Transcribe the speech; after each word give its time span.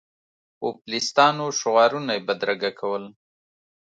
پوپلیستانو 0.59 1.45
شعارونه 1.59 2.11
یې 2.17 2.21
بدرګه 2.27 2.71
کول. 2.79 3.03